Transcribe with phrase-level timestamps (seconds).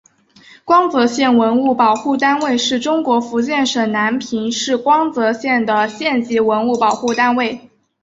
[0.65, 7.69] 光泽县文物保护单位是中国福建省南平市光泽县的县级文物保护单位。